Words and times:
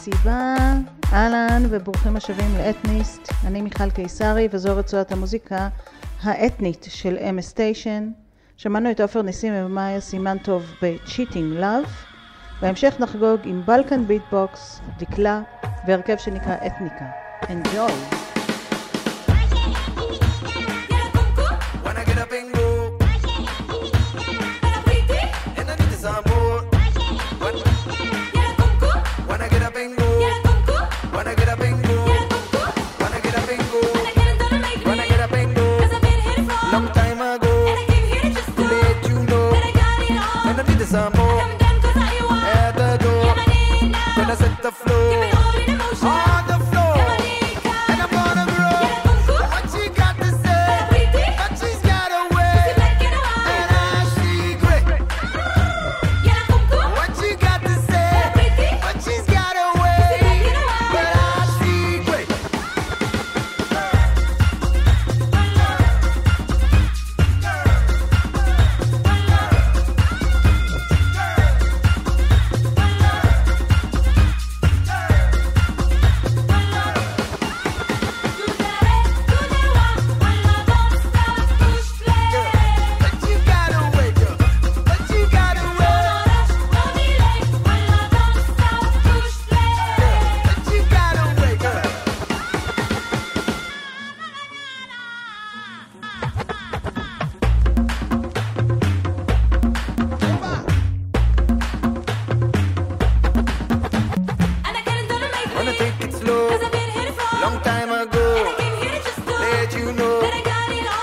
מסיבה, 0.00 0.54
אהלן 1.12 1.62
וברוכים 1.70 2.16
השבים 2.16 2.54
לאתניסט, 2.58 3.28
אני 3.46 3.62
מיכל 3.62 3.90
קיסרי 3.90 4.48
וזו 4.50 4.76
רצועת 4.76 5.12
המוזיקה 5.12 5.68
האתנית 6.22 6.86
של 6.88 7.18
אמס 7.18 7.48
סטיישן. 7.48 8.10
שמענו 8.56 8.90
את 8.90 9.00
עופר 9.00 9.22
ניסים 9.22 9.52
ומאיה 9.56 10.00
סימן 10.00 10.38
טוב 10.38 10.62
ב-Cheating 10.82 11.60
Love, 11.60 11.90
בהמשך 12.60 12.94
נחגוג 13.00 13.40
עם 13.44 13.62
בלקן 13.66 14.06
ביטבוקס, 14.06 14.80
דקלה 14.98 15.42
והרכב 15.86 16.16
שנקרא 16.16 16.54
אתניקה. 16.66 17.04
Enjoy! 17.42 18.19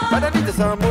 But 0.09 0.23
I 0.23 0.29
need 0.29 0.45
to 0.45 0.53
some 0.53 0.86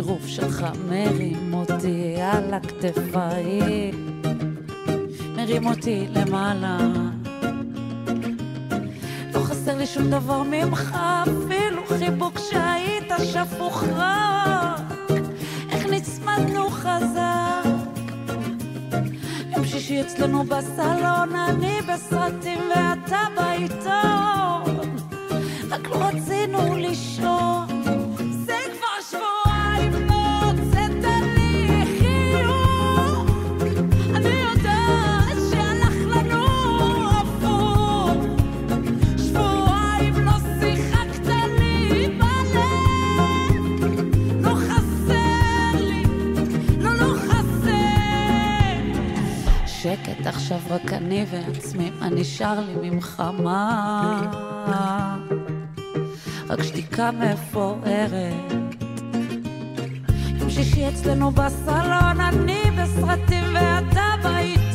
הטירוף 0.00 0.26
שלך, 0.26 0.66
מרים 0.88 1.54
אותי 1.54 2.14
על 2.22 2.54
הכתפיים, 2.54 4.22
מרים 5.36 5.66
אותי 5.66 6.06
למעלה. 6.10 6.78
לא 9.34 9.40
חסר 9.40 9.76
לי 9.76 9.86
שום 9.86 10.10
דבר 10.10 10.42
ממך, 10.42 10.96
אפילו 11.22 11.86
חיבוק 11.86 12.38
שהיית 12.50 13.12
שפוך 13.24 13.84
רק. 13.96 14.80
איך 15.70 15.86
נצמדנו 15.86 16.70
חזק. 16.70 17.64
יום 19.56 19.64
שישי 19.64 20.00
אצלנו 20.00 20.44
בסלון, 20.44 21.34
אני 21.48 21.78
בסרטים 21.88 22.58
ואתה 22.70 23.20
בעיתון. 23.36 24.96
רק 25.70 25.88
לא 25.88 25.96
רצינו 25.96 26.76
לישון. 26.76 27.39
עכשיו 50.52 50.76
רק 50.76 50.92
אני 50.92 51.24
ועצמי, 51.30 51.90
מה 52.00 52.08
נשאר 52.08 52.60
לי 52.60 52.90
ממך 52.90 53.22
מה? 53.42 55.18
רק 56.48 56.62
שתיקה 56.62 57.10
מפוארת. 57.10 58.52
יום 60.40 60.50
שישי 60.50 60.88
אצלנו 60.88 61.30
בסלון, 61.30 62.20
אני 62.20 62.62
בסרטים 62.78 63.44
ואתה 63.54 64.06
בעיתון. 64.22 64.69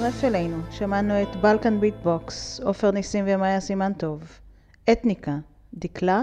מי 0.00 0.06
שהצטרף 0.06 0.24
אלינו. 0.24 0.56
שמענו 0.70 1.22
את 1.22 1.36
Balkan 1.36 1.80
Beat 1.80 2.20
Box, 2.20 2.60
עופר 2.60 2.90
ניסים 2.90 3.24
ומאיה 3.28 3.60
סימן 3.60 3.92
טוב, 3.92 4.22
אתניקה, 4.92 5.36
דקלה, 5.74 6.22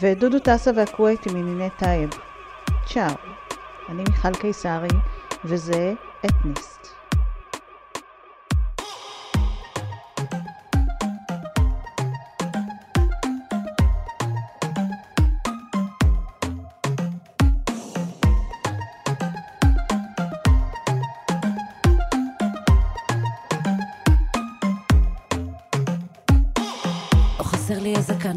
ואת 0.00 0.18
דודו 0.18 0.38
טסה 0.38 0.70
והכוויתים 0.76 1.34
ונינט 1.34 1.68
טייב. 1.78 2.10
צ'או. 2.86 3.14
אני 3.88 4.02
מיכל 4.02 4.34
קיסרי, 4.34 4.88
וזה 5.44 5.94
אתניסט. 6.26 6.77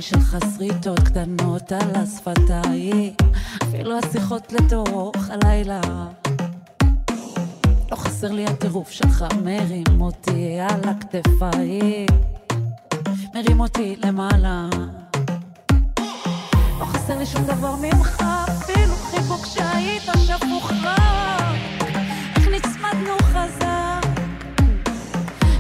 כאן 0.01 0.09
של 0.09 0.19
חסריטות 0.19 0.99
קטנות 0.99 1.71
על 1.71 1.95
השפתיים 1.95 3.13
אפילו 3.63 3.97
השיחות 3.99 4.53
לתוך 4.53 5.15
הלילה. 5.29 5.81
לא 7.91 7.95
חסר 7.95 8.31
לי 8.31 8.45
הטירוף 8.45 8.91
שלך 8.91 9.25
מרים 9.43 10.01
אותי 10.01 10.59
על 10.59 10.89
הכתפיים 10.89 12.05
מרים 13.35 13.59
אותי 13.59 13.95
למעלה. 14.03 14.69
לא 16.79 16.85
חסר 16.85 17.17
לי 17.17 17.25
שום 17.25 17.43
דבר 17.43 17.75
ממך 17.75 18.23
אפילו 18.49 18.95
חיבוק 18.95 19.45
שהיית 19.45 20.09
שפוך 20.17 20.71
רע 20.83 21.37
איך 22.35 22.47
נצמדנו 22.47 23.17
חזק. 23.21 24.07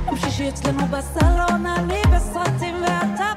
יום 0.05 0.17
שישי 0.17 0.49
אצלנו 0.49 0.85
בסלון, 0.87 1.65
אני 1.65 2.01
בסרטים 2.15 2.75
ואתה 2.81 3.30